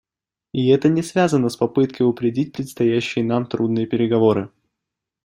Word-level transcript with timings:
И 0.51 0.69
это 0.69 0.89
не 0.89 1.03
связано 1.03 1.49
с 1.49 1.55
попыткой 1.57 2.07
упредить 2.07 2.53
предстоящие 2.53 3.23
нам 3.23 3.45
трудные 3.45 3.85
переговоры. 3.85 4.49